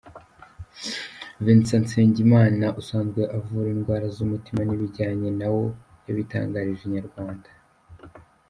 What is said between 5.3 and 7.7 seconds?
na wo yabitangarije Inyarwanda.